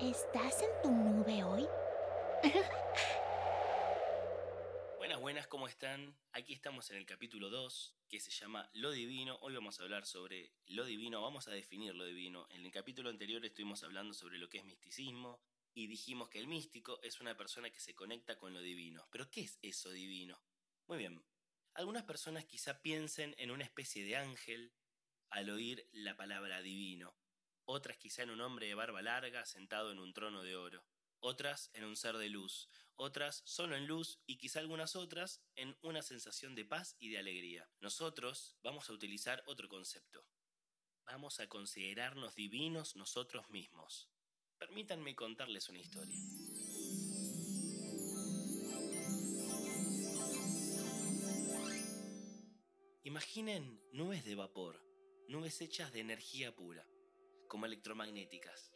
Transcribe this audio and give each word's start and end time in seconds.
¿Estás 0.00 0.62
en 0.62 0.70
tu 0.80 0.92
nube 0.92 1.42
hoy? 1.42 1.66
Buenas, 4.96 5.20
buenas, 5.20 5.48
¿cómo 5.48 5.66
están? 5.66 6.16
Aquí 6.30 6.52
estamos 6.52 6.88
en 6.92 6.98
el 6.98 7.04
capítulo 7.04 7.50
2, 7.50 7.96
que 8.08 8.20
se 8.20 8.30
llama 8.30 8.70
Lo 8.74 8.92
Divino. 8.92 9.38
Hoy 9.40 9.54
vamos 9.54 9.80
a 9.80 9.82
hablar 9.82 10.06
sobre 10.06 10.52
lo 10.66 10.84
divino, 10.84 11.20
vamos 11.20 11.48
a 11.48 11.50
definir 11.50 11.96
lo 11.96 12.04
divino. 12.04 12.46
En 12.50 12.64
el 12.64 12.70
capítulo 12.70 13.10
anterior 13.10 13.44
estuvimos 13.44 13.82
hablando 13.82 14.14
sobre 14.14 14.38
lo 14.38 14.48
que 14.48 14.58
es 14.58 14.64
misticismo 14.64 15.42
y 15.74 15.88
dijimos 15.88 16.28
que 16.28 16.38
el 16.38 16.46
místico 16.46 17.00
es 17.02 17.20
una 17.20 17.36
persona 17.36 17.70
que 17.70 17.80
se 17.80 17.96
conecta 17.96 18.38
con 18.38 18.54
lo 18.54 18.60
divino. 18.60 19.08
Pero 19.10 19.28
¿qué 19.32 19.40
es 19.40 19.58
eso 19.62 19.90
divino? 19.90 20.40
Muy 20.86 20.98
bien. 20.98 21.24
Algunas 21.74 22.04
personas 22.04 22.44
quizá 22.44 22.82
piensen 22.82 23.34
en 23.36 23.50
una 23.50 23.64
especie 23.64 24.04
de 24.04 24.14
ángel 24.14 24.72
al 25.30 25.50
oír 25.50 25.88
la 25.90 26.16
palabra 26.16 26.62
divino 26.62 27.16
otras 27.70 27.98
quizá 27.98 28.22
en 28.22 28.30
un 28.30 28.40
hombre 28.40 28.66
de 28.66 28.74
barba 28.74 29.02
larga 29.02 29.44
sentado 29.44 29.92
en 29.92 29.98
un 29.98 30.14
trono 30.14 30.42
de 30.42 30.56
oro, 30.56 30.86
otras 31.20 31.70
en 31.74 31.84
un 31.84 31.96
ser 31.96 32.16
de 32.16 32.30
luz, 32.30 32.70
otras 32.96 33.42
solo 33.44 33.76
en 33.76 33.86
luz 33.86 34.20
y 34.24 34.38
quizá 34.38 34.60
algunas 34.60 34.96
otras 34.96 35.42
en 35.54 35.76
una 35.82 36.00
sensación 36.00 36.54
de 36.54 36.64
paz 36.64 36.96
y 36.98 37.10
de 37.10 37.18
alegría. 37.18 37.68
Nosotros 37.80 38.56
vamos 38.62 38.88
a 38.88 38.94
utilizar 38.94 39.42
otro 39.46 39.68
concepto. 39.68 40.24
Vamos 41.04 41.40
a 41.40 41.46
considerarnos 41.46 42.34
divinos 42.34 42.96
nosotros 42.96 43.50
mismos. 43.50 44.08
Permítanme 44.56 45.14
contarles 45.14 45.68
una 45.68 45.80
historia. 45.80 46.18
Imaginen 53.02 53.78
nubes 53.92 54.24
de 54.24 54.34
vapor, 54.34 54.82
nubes 55.28 55.60
hechas 55.60 55.92
de 55.92 56.00
energía 56.00 56.56
pura 56.56 56.88
como 57.48 57.66
electromagnéticas. 57.66 58.72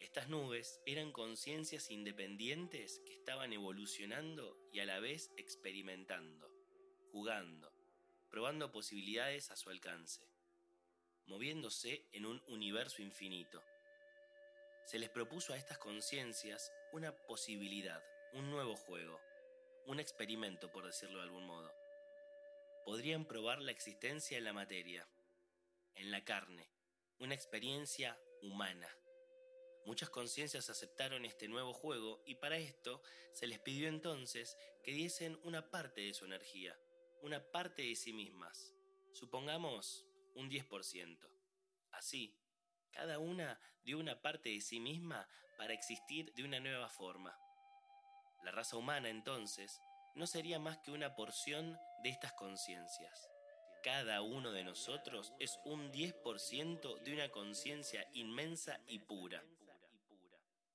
Estas 0.00 0.28
nubes 0.28 0.80
eran 0.86 1.12
conciencias 1.12 1.90
independientes 1.90 3.00
que 3.04 3.14
estaban 3.14 3.52
evolucionando 3.52 4.56
y 4.72 4.80
a 4.80 4.86
la 4.86 5.00
vez 5.00 5.30
experimentando, 5.36 6.50
jugando, 7.10 7.72
probando 8.30 8.70
posibilidades 8.70 9.50
a 9.50 9.56
su 9.56 9.70
alcance, 9.70 10.28
moviéndose 11.26 12.08
en 12.12 12.26
un 12.26 12.42
universo 12.48 13.02
infinito. 13.02 13.62
Se 14.84 14.98
les 14.98 15.10
propuso 15.10 15.52
a 15.52 15.56
estas 15.56 15.78
conciencias 15.78 16.72
una 16.92 17.16
posibilidad, 17.26 18.02
un 18.34 18.50
nuevo 18.50 18.76
juego, 18.76 19.20
un 19.86 20.00
experimento, 20.00 20.70
por 20.70 20.86
decirlo 20.86 21.18
de 21.18 21.24
algún 21.24 21.46
modo. 21.46 21.72
Podrían 22.84 23.24
probar 23.24 23.62
la 23.62 23.72
existencia 23.72 24.36
en 24.36 24.44
la 24.44 24.52
materia, 24.52 25.08
en 25.94 26.10
la 26.10 26.24
carne, 26.24 26.68
una 27.18 27.34
experiencia 27.34 28.18
humana. 28.42 28.88
Muchas 29.86 30.10
conciencias 30.10 30.70
aceptaron 30.70 31.24
este 31.24 31.48
nuevo 31.48 31.72
juego 31.72 32.22
y 32.26 32.36
para 32.36 32.56
esto 32.56 33.02
se 33.32 33.46
les 33.46 33.58
pidió 33.60 33.88
entonces 33.88 34.56
que 34.82 34.92
diesen 34.92 35.38
una 35.44 35.70
parte 35.70 36.00
de 36.00 36.14
su 36.14 36.24
energía, 36.24 36.78
una 37.22 37.40
parte 37.50 37.82
de 37.82 37.94
sí 37.96 38.12
mismas, 38.12 38.74
supongamos 39.12 40.06
un 40.34 40.50
10%. 40.50 41.18
Así, 41.92 42.36
cada 42.92 43.18
una 43.18 43.60
dio 43.84 43.98
una 43.98 44.20
parte 44.22 44.48
de 44.48 44.60
sí 44.60 44.80
misma 44.80 45.28
para 45.58 45.74
existir 45.74 46.32
de 46.34 46.44
una 46.44 46.60
nueva 46.60 46.88
forma. 46.88 47.38
La 48.42 48.50
raza 48.50 48.76
humana 48.76 49.08
entonces 49.10 49.80
no 50.14 50.26
sería 50.26 50.58
más 50.58 50.78
que 50.78 50.90
una 50.90 51.14
porción 51.14 51.78
de 52.02 52.10
estas 52.10 52.32
conciencias 52.32 53.33
cada 53.84 54.22
uno 54.22 54.50
de 54.50 54.64
nosotros 54.64 55.34
es 55.38 55.60
un 55.66 55.92
10% 55.92 57.02
de 57.02 57.12
una 57.12 57.28
conciencia 57.28 58.08
inmensa 58.14 58.80
y 58.86 59.00
pura. 59.00 59.44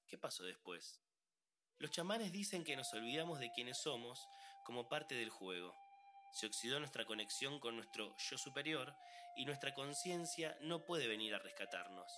¿Qué 0.07 0.15
pasó 0.19 0.43
después? 0.43 1.01
Los 1.79 1.89
chamanes 1.89 2.31
dicen 2.31 2.63
que 2.63 2.75
nos 2.75 2.93
olvidamos 2.93 3.39
de 3.39 3.51
quiénes 3.51 3.79
somos 3.79 4.27
como 4.63 4.87
parte 4.87 5.15
del 5.15 5.31
juego. 5.31 5.75
Se 6.33 6.45
oxidó 6.45 6.77
nuestra 6.77 7.03
conexión 7.05 7.59
con 7.59 7.77
nuestro 7.77 8.15
yo 8.15 8.37
superior 8.37 8.95
y 9.35 9.45
nuestra 9.45 9.73
conciencia 9.73 10.55
no 10.61 10.85
puede 10.85 11.07
venir 11.07 11.33
a 11.33 11.39
rescatarnos. 11.39 12.11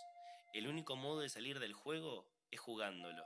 El 0.53 0.67
único 0.67 0.97
modo 0.97 1.21
de 1.21 1.29
salir 1.29 1.59
del 1.59 1.71
juego 1.71 2.27
es 2.51 2.59
jugándolo. 2.59 3.23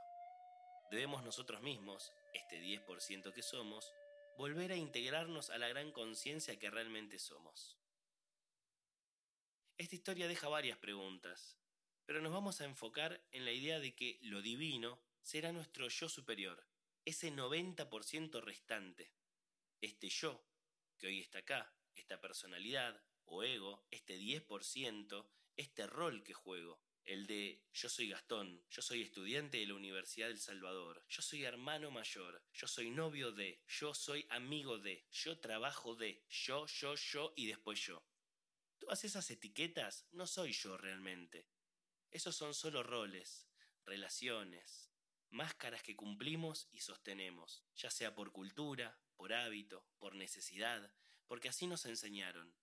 Debemos 0.92 1.24
nosotros 1.24 1.64
mismos, 1.64 2.14
este 2.32 2.62
10% 2.62 3.34
que 3.34 3.42
somos, 3.42 3.92
volver 4.38 4.72
a 4.72 4.76
integrarnos 4.76 5.50
a 5.50 5.58
la 5.58 5.68
gran 5.68 5.92
conciencia 5.92 6.58
que 6.60 6.70
realmente 6.70 7.20
somos. 7.20 7.78
Esta 9.78 9.96
historia 9.96 10.28
deja 10.28 10.48
varias 10.48 10.78
preguntas, 10.78 11.58
pero 12.06 12.22
nos 12.22 12.32
vamos 12.32 12.62
a 12.62 12.66
enfocar 12.66 13.22
en 13.32 13.46
la 13.46 13.52
idea 13.52 13.80
de 13.80 13.96
que 13.96 14.20
lo 14.22 14.42
divino 14.42 15.02
será 15.22 15.52
nuestro 15.52 15.90
yo 15.90 16.08
superior, 16.08 16.66
ese 17.04 17.32
90% 17.32 18.42
restante. 18.42 19.12
Este 19.82 20.10
yo, 20.10 20.46
que 20.98 21.08
hoy 21.08 21.20
está 21.20 21.40
acá, 21.40 21.74
esta 21.96 22.22
personalidad 22.22 23.02
o 23.26 23.44
ego, 23.44 23.86
este 23.92 24.18
10%, 24.18 25.28
este 25.58 25.88
rol 25.88 26.24
que 26.24 26.34
juego, 26.34 26.80
el 27.06 27.28
de 27.28 27.64
yo 27.72 27.88
soy 27.88 28.10
Gastón, 28.10 28.64
yo 28.70 28.82
soy 28.82 29.04
estudiante 29.04 29.58
de 29.58 29.68
la 29.68 29.76
Universidad 29.76 30.28
del 30.28 30.40
Salvador, 30.40 31.06
yo 31.08 31.22
soy 31.22 31.44
hermano 31.44 31.92
mayor, 31.92 32.44
yo 32.54 32.68
soy 32.68 32.90
novio 32.90 33.32
de, 33.32 33.62
yo 33.68 33.94
soy 33.94 34.26
amigo 34.30 34.80
de, 34.80 35.06
yo 35.12 35.40
trabajo 35.40 35.96
de, 35.96 36.24
yo, 36.30 36.66
yo, 36.66 36.96
yo 36.96 37.34
y 37.36 37.48
después 37.48 37.80
yo. 37.80 38.04
Todas 38.80 39.04
esas 39.04 39.30
etiquetas 39.30 40.08
no 40.12 40.28
soy 40.28 40.52
yo 40.52 40.78
realmente. 40.78 41.48
Esos 42.12 42.36
son 42.36 42.54
solo 42.54 42.82
roles, 42.82 43.48
relaciones, 43.86 44.92
máscaras 45.30 45.84
que 45.84 45.96
cumplimos 45.96 46.70
y 46.72 46.80
sostenemos, 46.80 47.64
ya 47.76 47.92
sea 47.92 48.16
por 48.16 48.32
cultura, 48.32 49.00
por 49.16 49.34
hábito, 49.34 49.88
por 50.00 50.16
necesidad, 50.16 50.94
porque 51.28 51.50
así 51.50 51.68
nos 51.68 51.86
enseñaron. 51.86 52.56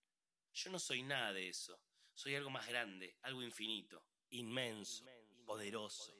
Yo 0.53 0.69
no 0.69 0.79
soy 0.79 1.03
nada 1.03 1.33
de 1.33 1.49
eso, 1.49 1.81
soy 2.13 2.35
algo 2.35 2.49
más 2.49 2.67
grande, 2.67 3.17
algo 3.21 3.41
infinito, 3.41 4.05
inmenso, 4.33 5.05
poderoso. 5.45 6.11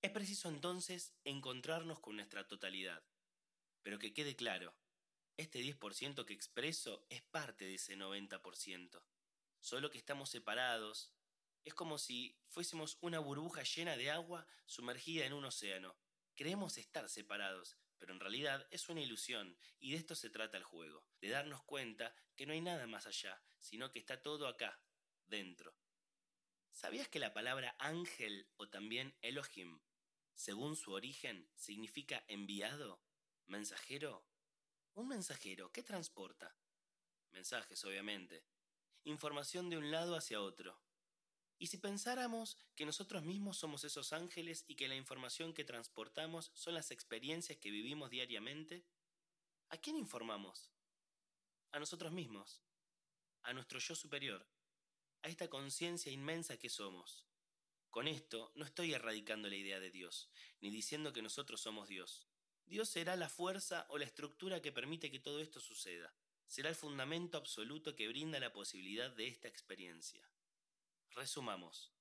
Es 0.00 0.10
preciso 0.10 0.48
entonces 0.48 1.12
encontrarnos 1.24 2.00
con 2.00 2.16
nuestra 2.16 2.46
totalidad. 2.46 3.02
Pero 3.82 3.98
que 3.98 4.14
quede 4.14 4.36
claro, 4.36 4.74
este 5.36 5.60
10% 5.60 6.24
que 6.24 6.32
expreso 6.32 7.06
es 7.10 7.22
parte 7.22 7.66
de 7.66 7.74
ese 7.74 7.96
90%. 7.96 9.02
Solo 9.60 9.90
que 9.90 9.98
estamos 9.98 10.30
separados. 10.30 11.12
Es 11.64 11.74
como 11.74 11.98
si 11.98 12.40
fuésemos 12.48 12.96
una 13.02 13.18
burbuja 13.18 13.62
llena 13.64 13.96
de 13.96 14.10
agua 14.10 14.46
sumergida 14.64 15.26
en 15.26 15.34
un 15.34 15.44
océano. 15.44 15.94
Creemos 16.34 16.78
estar 16.78 17.08
separados, 17.10 17.76
pero 17.98 18.14
en 18.14 18.20
realidad 18.20 18.66
es 18.70 18.88
una 18.88 19.02
ilusión, 19.02 19.58
y 19.78 19.90
de 19.90 19.98
esto 19.98 20.14
se 20.14 20.30
trata 20.30 20.56
el 20.56 20.64
juego, 20.64 21.04
de 21.20 21.28
darnos 21.28 21.62
cuenta 21.64 22.14
que 22.36 22.46
no 22.46 22.52
hay 22.52 22.60
nada 22.60 22.86
más 22.86 23.06
allá, 23.06 23.42
sino 23.60 23.90
que 23.90 23.98
está 23.98 24.22
todo 24.22 24.46
acá, 24.46 24.80
dentro. 25.26 25.74
¿Sabías 26.78 27.08
que 27.08 27.18
la 27.18 27.34
palabra 27.34 27.74
ángel 27.80 28.46
o 28.56 28.68
también 28.68 29.12
Elohim, 29.20 29.80
según 30.36 30.76
su 30.76 30.92
origen, 30.92 31.50
significa 31.56 32.22
enviado, 32.28 33.02
mensajero? 33.46 34.24
Un 34.94 35.08
mensajero, 35.08 35.72
¿qué 35.72 35.82
transporta? 35.82 36.54
Mensajes, 37.32 37.84
obviamente. 37.84 38.44
Información 39.02 39.68
de 39.68 39.76
un 39.76 39.90
lado 39.90 40.14
hacia 40.14 40.40
otro. 40.40 40.80
¿Y 41.58 41.66
si 41.66 41.78
pensáramos 41.78 42.56
que 42.76 42.86
nosotros 42.86 43.24
mismos 43.24 43.56
somos 43.56 43.82
esos 43.82 44.12
ángeles 44.12 44.64
y 44.68 44.76
que 44.76 44.86
la 44.86 44.94
información 44.94 45.54
que 45.54 45.64
transportamos 45.64 46.52
son 46.54 46.74
las 46.74 46.92
experiencias 46.92 47.58
que 47.58 47.72
vivimos 47.72 48.08
diariamente? 48.08 48.86
¿A 49.70 49.78
quién 49.78 49.96
informamos? 49.96 50.70
A 51.72 51.80
nosotros 51.80 52.12
mismos, 52.12 52.62
a 53.42 53.52
nuestro 53.52 53.80
yo 53.80 53.96
superior 53.96 54.46
a 55.22 55.28
esta 55.28 55.48
conciencia 55.48 56.12
inmensa 56.12 56.58
que 56.58 56.68
somos. 56.68 57.26
Con 57.90 58.06
esto 58.06 58.52
no 58.54 58.64
estoy 58.64 58.92
erradicando 58.92 59.48
la 59.48 59.56
idea 59.56 59.80
de 59.80 59.90
Dios, 59.90 60.30
ni 60.60 60.70
diciendo 60.70 61.12
que 61.12 61.22
nosotros 61.22 61.60
somos 61.60 61.88
Dios. 61.88 62.28
Dios 62.66 62.88
será 62.88 63.16
la 63.16 63.28
fuerza 63.28 63.86
o 63.88 63.98
la 63.98 64.04
estructura 64.04 64.60
que 64.60 64.72
permite 64.72 65.10
que 65.10 65.20
todo 65.20 65.40
esto 65.40 65.58
suceda. 65.58 66.14
Será 66.46 66.68
el 66.68 66.76
fundamento 66.76 67.38
absoluto 67.38 67.96
que 67.96 68.08
brinda 68.08 68.38
la 68.40 68.52
posibilidad 68.52 69.10
de 69.10 69.26
esta 69.26 69.48
experiencia. 69.48 70.30
Resumamos. 71.10 71.92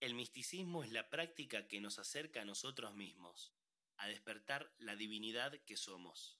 El 0.00 0.14
misticismo 0.14 0.84
es 0.84 0.92
la 0.92 1.08
práctica 1.08 1.66
que 1.66 1.80
nos 1.80 1.98
acerca 1.98 2.42
a 2.42 2.44
nosotros 2.44 2.94
mismos, 2.94 3.54
a 3.96 4.06
despertar 4.08 4.74
la 4.78 4.96
divinidad 4.96 5.58
que 5.64 5.76
somos. 5.76 6.38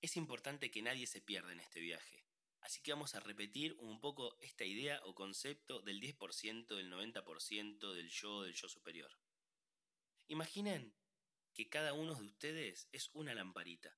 Es 0.00 0.16
importante 0.16 0.70
que 0.70 0.82
nadie 0.82 1.06
se 1.06 1.20
pierda 1.20 1.52
en 1.52 1.60
este 1.60 1.80
viaje. 1.80 2.24
Así 2.64 2.80
que 2.80 2.92
vamos 2.92 3.14
a 3.14 3.20
repetir 3.20 3.74
un 3.78 4.00
poco 4.00 4.38
esta 4.40 4.64
idea 4.64 4.98
o 5.04 5.14
concepto 5.14 5.82
del 5.82 6.00
10%, 6.00 6.74
del 6.74 6.90
90%, 6.90 7.92
del 7.92 8.08
yo, 8.08 8.42
del 8.42 8.54
yo 8.54 8.70
superior. 8.70 9.10
Imaginen 10.28 10.96
que 11.52 11.68
cada 11.68 11.92
uno 11.92 12.14
de 12.14 12.24
ustedes 12.24 12.88
es 12.90 13.10
una 13.12 13.34
lamparita 13.34 13.94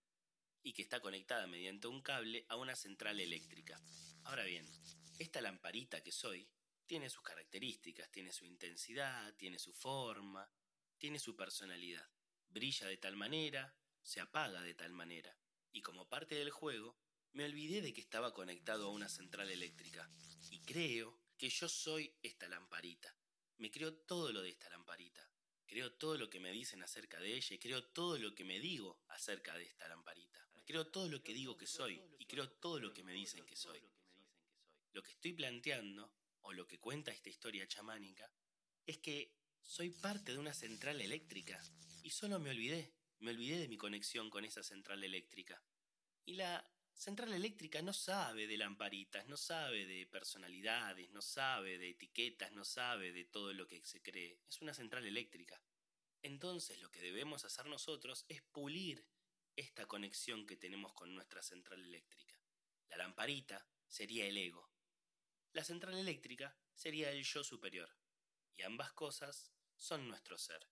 y 0.64 0.72
que 0.72 0.82
está 0.82 0.98
conectada 0.98 1.46
mediante 1.46 1.86
un 1.86 2.02
cable 2.02 2.44
a 2.48 2.56
una 2.56 2.74
central 2.74 3.20
eléctrica. 3.20 3.80
Ahora 4.24 4.42
bien, 4.42 4.68
esta 5.20 5.40
lamparita 5.40 6.02
que 6.02 6.10
soy 6.10 6.50
tiene 6.86 7.08
sus 7.08 7.22
características, 7.22 8.10
tiene 8.10 8.32
su 8.32 8.46
intensidad, 8.46 9.32
tiene 9.36 9.60
su 9.60 9.72
forma, 9.72 10.50
tiene 10.98 11.20
su 11.20 11.36
personalidad, 11.36 12.10
brilla 12.48 12.88
de 12.88 12.96
tal 12.96 13.14
manera, 13.14 13.76
se 14.02 14.20
apaga 14.20 14.60
de 14.62 14.74
tal 14.74 14.92
manera, 14.92 15.38
y 15.70 15.82
como 15.82 16.08
parte 16.08 16.34
del 16.34 16.50
juego, 16.50 16.98
me 17.32 17.44
olvidé 17.44 17.82
de 17.82 17.92
que 17.92 18.00
estaba 18.00 18.32
conectado 18.32 18.86
a 18.86 18.90
una 18.90 19.08
central 19.08 19.50
eléctrica, 19.50 20.10
y 20.50 20.60
creo 20.60 21.18
que 21.36 21.48
yo 21.48 21.68
soy 21.68 22.12
esta 22.22 22.48
lamparita. 22.48 23.14
Me 23.58 23.70
creo 23.70 23.94
todo 23.94 24.32
lo 24.32 24.42
de 24.42 24.50
esta 24.50 24.68
lamparita. 24.70 25.26
Creo 25.66 25.92
todo 25.92 26.16
lo 26.16 26.30
que 26.30 26.40
me 26.40 26.52
dicen 26.52 26.82
acerca 26.82 27.18
de 27.18 27.34
ella 27.34 27.54
y 27.54 27.58
creo 27.58 27.82
todo 27.84 28.18
lo 28.18 28.34
que 28.34 28.44
me 28.44 28.60
digo 28.60 29.02
acerca 29.08 29.56
de 29.58 29.64
esta 29.64 29.88
lamparita. 29.88 30.46
Creo 30.64 30.86
todo 30.86 31.08
lo 31.08 31.22
que 31.22 31.34
digo 31.34 31.56
que 31.56 31.66
soy 31.66 32.00
y 32.18 32.26
creo 32.26 32.50
todo 32.50 32.78
lo 32.78 32.92
que 32.92 33.02
me 33.02 33.12
dicen 33.12 33.44
que 33.46 33.56
soy. 33.56 33.80
Lo 34.92 35.02
que 35.02 35.10
estoy 35.10 35.32
planteando, 35.32 36.12
o 36.42 36.52
lo 36.52 36.66
que 36.66 36.78
cuenta 36.78 37.10
esta 37.10 37.28
historia 37.28 37.66
chamánica, 37.66 38.30
es 38.86 38.98
que 38.98 39.34
soy 39.60 39.90
parte 39.90 40.32
de 40.32 40.38
una 40.38 40.54
central 40.54 41.00
eléctrica 41.00 41.60
y 42.02 42.10
solo 42.10 42.38
me 42.38 42.50
olvidé, 42.50 42.92
me 43.18 43.32
olvidé 43.32 43.58
de 43.58 43.68
mi 43.68 43.76
conexión 43.76 44.30
con 44.30 44.44
esa 44.44 44.62
central 44.62 45.02
eléctrica. 45.02 45.60
Y 46.24 46.34
la 46.34 46.64
central 46.96 47.32
eléctrica 47.34 47.82
no 47.82 47.92
sabe 47.92 48.46
de 48.46 48.56
lamparitas, 48.56 49.26
no 49.26 49.36
sabe 49.36 49.86
de 49.86 50.06
personalidades, 50.06 51.10
no 51.10 51.20
sabe 51.20 51.78
de 51.78 51.90
etiquetas, 51.90 52.52
no 52.52 52.64
sabe 52.64 53.12
de 53.12 53.24
todo 53.24 53.52
lo 53.52 53.66
que 53.66 53.84
se 53.84 54.02
cree. 54.02 54.40
Es 54.48 54.62
una 54.62 54.74
central 54.74 55.04
eléctrica. 55.06 55.60
Entonces 56.22 56.80
lo 56.80 56.90
que 56.90 57.00
debemos 57.00 57.44
hacer 57.44 57.66
nosotros 57.66 58.24
es 58.28 58.42
pulir 58.42 59.06
esta 59.54 59.86
conexión 59.86 60.46
que 60.46 60.56
tenemos 60.56 60.92
con 60.94 61.14
nuestra 61.14 61.42
central 61.42 61.82
eléctrica. 61.82 62.40
La 62.88 62.96
lamparita 62.96 63.66
sería 63.86 64.26
el 64.26 64.36
ego. 64.36 64.70
La 65.52 65.64
central 65.64 65.96
eléctrica 65.96 66.56
sería 66.74 67.10
el 67.10 67.24
yo 67.24 67.44
superior. 67.44 67.90
Y 68.56 68.62
ambas 68.62 68.92
cosas 68.92 69.52
son 69.76 70.08
nuestro 70.08 70.38
ser. 70.38 70.66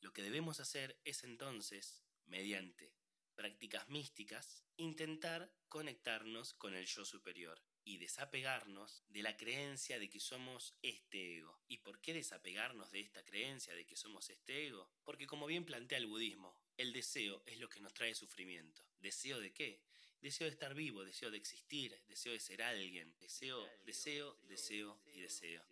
Lo 0.00 0.12
que 0.12 0.22
debemos 0.22 0.58
hacer 0.58 1.00
es 1.04 1.22
entonces, 1.22 2.02
mediante 2.26 3.01
prácticas 3.32 3.88
místicas, 3.88 4.64
intentar 4.76 5.52
conectarnos 5.68 6.54
con 6.54 6.74
el 6.74 6.86
yo 6.86 7.04
superior 7.04 7.62
y 7.84 7.98
desapegarnos 7.98 9.02
de 9.08 9.22
la 9.22 9.36
creencia 9.36 9.98
de 9.98 10.08
que 10.08 10.20
somos 10.20 10.74
este 10.82 11.38
ego. 11.38 11.60
¿Y 11.68 11.78
por 11.78 12.00
qué 12.00 12.14
desapegarnos 12.14 12.90
de 12.90 13.00
esta 13.00 13.24
creencia 13.24 13.74
de 13.74 13.84
que 13.86 13.96
somos 13.96 14.30
este 14.30 14.66
ego? 14.66 14.90
Porque 15.04 15.26
como 15.26 15.46
bien 15.46 15.64
plantea 15.64 15.98
el 15.98 16.06
budismo, 16.06 16.56
el 16.76 16.92
deseo 16.92 17.42
es 17.46 17.58
lo 17.58 17.68
que 17.68 17.80
nos 17.80 17.94
trae 17.94 18.14
sufrimiento. 18.14 18.84
¿Deseo 19.00 19.40
de 19.40 19.52
qué? 19.52 19.82
Deseo 20.20 20.46
de 20.46 20.52
estar 20.52 20.74
vivo, 20.74 21.04
deseo 21.04 21.30
de 21.30 21.38
existir, 21.38 22.00
deseo 22.06 22.32
de 22.32 22.40
ser 22.40 22.62
alguien, 22.62 23.12
deseo, 23.18 23.68
deseo, 23.84 24.38
deseo 24.42 25.00
y 25.06 25.20
deseo. 25.20 25.64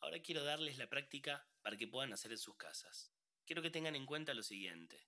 Ahora 0.00 0.20
quiero 0.20 0.44
darles 0.44 0.78
la 0.78 0.90
práctica 0.90 1.46
para 1.62 1.76
que 1.76 1.86
puedan 1.86 2.12
hacer 2.12 2.32
en 2.32 2.38
sus 2.38 2.56
casas. 2.56 3.10
Quiero 3.46 3.62
que 3.62 3.70
tengan 3.70 3.94
en 3.94 4.04
cuenta 4.04 4.34
lo 4.34 4.42
siguiente. 4.42 5.00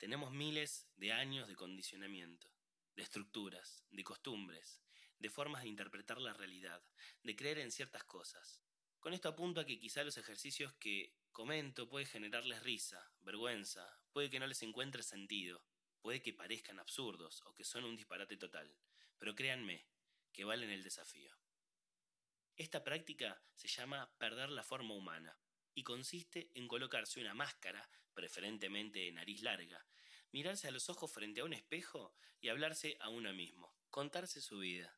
Tenemos 0.00 0.32
miles 0.32 0.88
de 0.96 1.12
años 1.12 1.46
de 1.46 1.54
condicionamiento, 1.54 2.48
de 2.96 3.02
estructuras, 3.02 3.84
de 3.90 4.02
costumbres, 4.02 4.80
de 5.18 5.28
formas 5.28 5.62
de 5.62 5.68
interpretar 5.68 6.18
la 6.22 6.32
realidad, 6.32 6.82
de 7.22 7.36
creer 7.36 7.58
en 7.58 7.70
ciertas 7.70 8.04
cosas. 8.04 8.62
Con 8.98 9.12
esto 9.12 9.28
apunto 9.28 9.60
a 9.60 9.66
que 9.66 9.78
quizá 9.78 10.02
los 10.02 10.16
ejercicios 10.16 10.72
que 10.80 11.14
comento 11.32 11.86
puede 11.86 12.06
generarles 12.06 12.62
risa, 12.62 13.12
vergüenza, 13.20 14.00
puede 14.10 14.30
que 14.30 14.40
no 14.40 14.46
les 14.46 14.62
encuentre 14.62 15.02
sentido, 15.02 15.66
puede 16.00 16.22
que 16.22 16.32
parezcan 16.32 16.78
absurdos 16.78 17.42
o 17.44 17.54
que 17.54 17.64
son 17.64 17.84
un 17.84 17.94
disparate 17.94 18.38
total, 18.38 18.74
pero 19.18 19.34
créanme 19.34 19.86
que 20.32 20.44
valen 20.44 20.70
el 20.70 20.82
desafío. 20.82 21.36
Esta 22.56 22.82
práctica 22.82 23.44
se 23.54 23.68
llama 23.68 24.10
perder 24.16 24.48
la 24.48 24.64
forma 24.64 24.94
humana 24.94 25.38
y 25.74 25.82
consiste 25.82 26.50
en 26.54 26.68
colocarse 26.68 27.20
una 27.20 27.34
máscara, 27.34 27.88
preferentemente 28.14 29.00
de 29.00 29.12
nariz 29.12 29.42
larga, 29.42 29.86
mirarse 30.32 30.68
a 30.68 30.70
los 30.70 30.88
ojos 30.88 31.12
frente 31.12 31.40
a 31.40 31.44
un 31.44 31.52
espejo 31.52 32.14
y 32.40 32.48
hablarse 32.48 32.96
a 33.00 33.08
uno 33.08 33.32
mismo, 33.32 33.76
contarse 33.90 34.40
su 34.40 34.58
vida. 34.58 34.96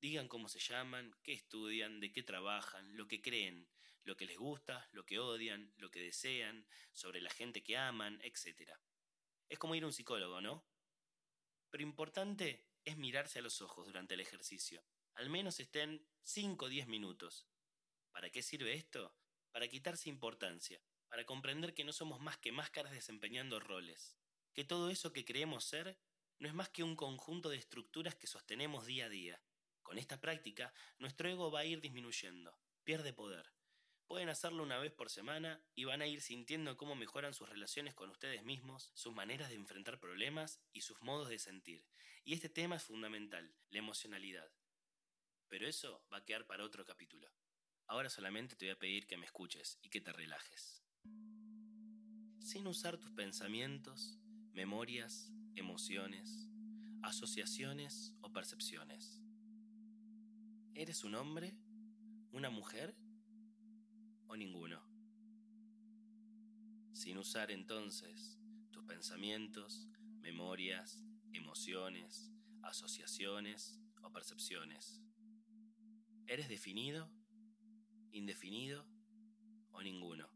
Digan 0.00 0.28
cómo 0.28 0.48
se 0.48 0.60
llaman, 0.60 1.14
qué 1.22 1.32
estudian, 1.32 2.00
de 2.00 2.10
qué 2.12 2.22
trabajan, 2.22 2.96
lo 2.96 3.06
que 3.06 3.20
creen, 3.20 3.68
lo 4.04 4.16
que 4.16 4.24
les 4.24 4.38
gusta, 4.38 4.88
lo 4.92 5.04
que 5.04 5.18
odian, 5.18 5.72
lo 5.76 5.90
que 5.90 6.00
desean, 6.00 6.66
sobre 6.92 7.20
la 7.20 7.30
gente 7.30 7.62
que 7.62 7.76
aman, 7.76 8.18
etc. 8.22 8.72
Es 9.48 9.58
como 9.58 9.74
ir 9.74 9.82
a 9.82 9.86
un 9.86 9.92
psicólogo, 9.92 10.40
¿no? 10.40 10.64
Pero 11.70 11.82
importante 11.82 12.66
es 12.84 12.96
mirarse 12.96 13.38
a 13.38 13.42
los 13.42 13.60
ojos 13.60 13.86
durante 13.86 14.14
el 14.14 14.20
ejercicio. 14.20 14.82
Al 15.14 15.28
menos 15.28 15.60
estén 15.60 16.06
5 16.22 16.64
o 16.64 16.68
10 16.68 16.86
minutos. 16.86 17.46
¿Para 18.10 18.30
qué 18.30 18.42
sirve 18.42 18.74
esto? 18.74 19.14
Para 19.52 19.68
quitarse 19.68 20.08
importancia, 20.08 20.80
para 21.08 21.24
comprender 21.24 21.74
que 21.74 21.84
no 21.84 21.92
somos 21.92 22.20
más 22.20 22.38
que 22.38 22.52
máscaras 22.52 22.92
desempeñando 22.92 23.60
roles 23.60 24.16
que 24.52 24.64
todo 24.64 24.90
eso 24.90 25.12
que 25.12 25.24
creemos 25.24 25.64
ser 25.64 25.98
no 26.38 26.48
es 26.48 26.54
más 26.54 26.68
que 26.68 26.82
un 26.82 26.96
conjunto 26.96 27.48
de 27.48 27.56
estructuras 27.56 28.14
que 28.14 28.26
sostenemos 28.26 28.86
día 28.86 29.06
a 29.06 29.08
día. 29.08 29.42
Con 29.82 29.98
esta 29.98 30.20
práctica, 30.20 30.72
nuestro 30.98 31.28
ego 31.28 31.50
va 31.50 31.60
a 31.60 31.64
ir 31.64 31.80
disminuyendo, 31.80 32.58
pierde 32.84 33.12
poder. 33.12 33.52
Pueden 34.06 34.28
hacerlo 34.28 34.62
una 34.62 34.78
vez 34.78 34.92
por 34.92 35.08
semana 35.08 35.64
y 35.74 35.84
van 35.84 36.02
a 36.02 36.06
ir 36.06 36.20
sintiendo 36.20 36.76
cómo 36.76 36.96
mejoran 36.96 37.32
sus 37.32 37.48
relaciones 37.48 37.94
con 37.94 38.10
ustedes 38.10 38.42
mismos, 38.42 38.90
sus 38.94 39.14
maneras 39.14 39.50
de 39.50 39.54
enfrentar 39.54 40.00
problemas 40.00 40.60
y 40.72 40.80
sus 40.80 41.00
modos 41.00 41.28
de 41.28 41.38
sentir. 41.38 41.86
Y 42.24 42.34
este 42.34 42.48
tema 42.48 42.76
es 42.76 42.82
fundamental, 42.82 43.54
la 43.70 43.78
emocionalidad. 43.78 44.50
Pero 45.48 45.68
eso 45.68 46.04
va 46.12 46.18
a 46.18 46.24
quedar 46.24 46.46
para 46.46 46.64
otro 46.64 46.84
capítulo. 46.84 47.30
Ahora 47.90 48.08
solamente 48.08 48.54
te 48.54 48.66
voy 48.66 48.72
a 48.72 48.78
pedir 48.78 49.04
que 49.08 49.16
me 49.16 49.26
escuches 49.26 49.76
y 49.82 49.88
que 49.88 50.00
te 50.00 50.12
relajes. 50.12 50.80
Sin 52.38 52.68
usar 52.68 52.98
tus 52.98 53.10
pensamientos, 53.10 54.16
memorias, 54.52 55.32
emociones, 55.56 56.48
asociaciones 57.02 58.14
o 58.20 58.32
percepciones. 58.32 59.20
¿Eres 60.72 61.02
un 61.02 61.16
hombre? 61.16 61.52
¿Una 62.30 62.48
mujer? 62.48 62.94
¿O 64.28 64.36
ninguno? 64.36 64.80
Sin 66.92 67.18
usar 67.18 67.50
entonces 67.50 68.38
tus 68.70 68.84
pensamientos, 68.84 69.88
memorias, 70.20 71.02
emociones, 71.32 72.30
asociaciones 72.62 73.80
o 74.00 74.12
percepciones. 74.12 75.02
¿Eres 76.28 76.48
definido, 76.48 77.10
indefinido 78.12 78.86
o 79.72 79.82
ninguno? 79.82 80.28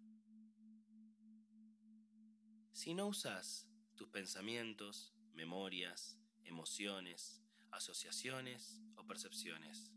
Si 2.72 2.94
no 2.94 3.06
usas 3.06 3.68
tus 3.94 4.08
pensamientos, 4.08 5.14
memorias, 5.34 6.18
emociones, 6.44 7.42
asociaciones 7.70 8.80
o 8.96 9.06
percepciones. 9.06 9.92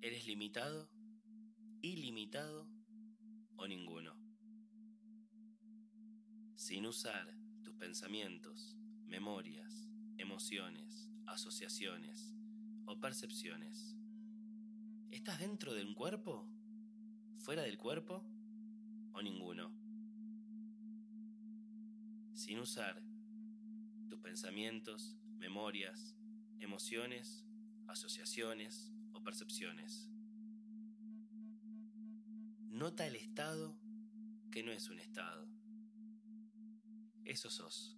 ¿Eres 0.00 0.26
limitado, 0.26 0.88
ilimitado 1.80 2.68
o 3.56 3.66
ninguno? 3.66 4.16
Sin 6.54 6.86
usar 6.86 7.28
tus 7.62 7.74
pensamientos, 7.74 8.76
memorias, 9.06 9.88
emociones, 10.16 11.10
asociaciones 11.26 12.32
o 12.86 13.00
percepciones. 13.00 13.96
¿Estás 15.12 15.38
dentro 15.38 15.72
de 15.72 15.84
un 15.84 15.94
cuerpo? 15.94 16.48
¿Fuera 17.38 17.62
del 17.62 17.78
cuerpo? 17.78 18.24
¿O 19.12 19.22
ninguno? 19.22 19.82
sin 22.42 22.58
usar 22.58 23.00
tus 24.08 24.18
pensamientos, 24.18 25.16
memorias, 25.38 26.16
emociones, 26.58 27.46
asociaciones 27.86 28.92
o 29.12 29.22
percepciones. 29.22 30.08
Nota 32.68 33.06
el 33.06 33.14
estado 33.14 33.78
que 34.50 34.64
no 34.64 34.72
es 34.72 34.88
un 34.88 34.98
estado. 34.98 35.46
Eso 37.24 37.48
sos. 37.48 37.96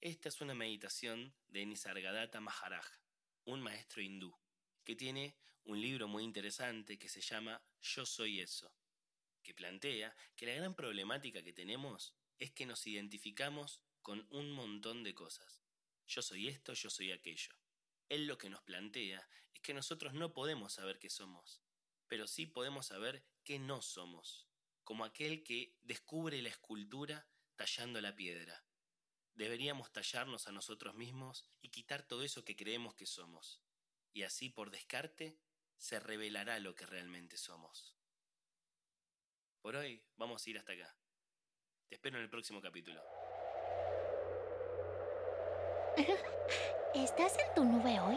Esta 0.00 0.28
es 0.28 0.40
una 0.40 0.54
meditación 0.54 1.34
de 1.48 1.66
Nisargadatta 1.66 2.40
Maharaj, 2.40 2.86
un 3.46 3.62
maestro 3.62 4.02
hindú, 4.02 4.36
que 4.84 4.94
tiene 4.94 5.36
un 5.64 5.80
libro 5.80 6.06
muy 6.06 6.22
interesante 6.22 6.98
que 6.98 7.08
se 7.08 7.20
llama 7.20 7.60
Yo 7.80 8.06
soy 8.06 8.40
eso 8.40 8.72
que 9.46 9.54
plantea 9.54 10.16
que 10.34 10.44
la 10.44 10.54
gran 10.54 10.74
problemática 10.74 11.40
que 11.40 11.52
tenemos 11.52 12.16
es 12.40 12.50
que 12.50 12.66
nos 12.66 12.84
identificamos 12.84 13.80
con 14.02 14.26
un 14.30 14.50
montón 14.50 15.04
de 15.04 15.14
cosas. 15.14 15.62
Yo 16.08 16.20
soy 16.20 16.48
esto, 16.48 16.72
yo 16.72 16.90
soy 16.90 17.12
aquello. 17.12 17.54
Él 18.08 18.26
lo 18.26 18.38
que 18.38 18.50
nos 18.50 18.62
plantea 18.62 19.28
es 19.54 19.60
que 19.60 19.72
nosotros 19.72 20.14
no 20.14 20.32
podemos 20.32 20.72
saber 20.72 20.98
qué 20.98 21.10
somos, 21.10 21.62
pero 22.08 22.26
sí 22.26 22.46
podemos 22.46 22.86
saber 22.86 23.24
qué 23.44 23.60
no 23.60 23.82
somos, 23.82 24.48
como 24.82 25.04
aquel 25.04 25.44
que 25.44 25.76
descubre 25.82 26.42
la 26.42 26.48
escultura 26.48 27.28
tallando 27.54 28.00
la 28.00 28.16
piedra. 28.16 28.65
Deberíamos 29.36 29.92
tallarnos 29.92 30.48
a 30.48 30.52
nosotros 30.52 30.94
mismos 30.94 31.44
y 31.60 31.68
quitar 31.68 32.02
todo 32.02 32.22
eso 32.22 32.42
que 32.42 32.56
creemos 32.56 32.94
que 32.94 33.04
somos, 33.04 33.60
y 34.14 34.22
así 34.22 34.48
por 34.48 34.70
descarte 34.70 35.38
se 35.76 36.00
revelará 36.00 36.58
lo 36.58 36.74
que 36.74 36.86
realmente 36.86 37.36
somos. 37.36 37.94
Por 39.60 39.76
hoy 39.76 40.02
vamos 40.16 40.46
a 40.46 40.50
ir 40.50 40.58
hasta 40.58 40.72
acá. 40.72 40.96
Te 41.86 41.96
espero 41.96 42.16
en 42.16 42.22
el 42.22 42.30
próximo 42.30 42.62
capítulo. 42.62 43.02
¿Estás 46.94 47.36
en 47.38 47.54
tu 47.54 47.64
nube 47.64 48.00
hoy? 48.00 48.16